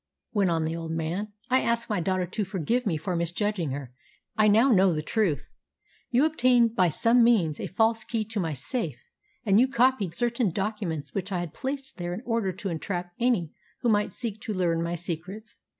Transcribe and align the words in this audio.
went 0.33 0.49
on 0.49 0.63
the 0.63 0.75
old 0.75 0.89
man. 0.91 1.31
"I 1.51 1.61
ask 1.61 1.87
my 1.87 1.99
daughter 1.99 2.25
to 2.25 2.43
forgive 2.43 2.87
me 2.87 2.97
for 2.97 3.15
misjudging 3.15 3.69
her. 3.69 3.93
I 4.35 4.47
now 4.47 4.71
know 4.71 4.93
the 4.93 5.03
truth. 5.03 5.43
You 6.09 6.25
obtained 6.25 6.75
by 6.75 6.89
some 6.89 7.23
means 7.23 7.59
a 7.59 7.67
false 7.67 8.03
key 8.03 8.25
to 8.25 8.39
my 8.39 8.53
safe, 8.53 8.99
and 9.45 9.59
you 9.59 9.67
copied 9.67 10.15
certain 10.15 10.49
documents 10.49 11.13
which 11.13 11.31
I 11.31 11.37
had 11.37 11.53
placed 11.53 11.97
there 11.97 12.15
in 12.15 12.23
order 12.25 12.51
to 12.51 12.69
entrap 12.69 13.13
any 13.19 13.53
who 13.81 13.89
might 13.89 14.11
seek 14.11 14.41
to 14.41 14.55
learn 14.55 14.81
my 14.81 14.95
secrets. 14.95 15.57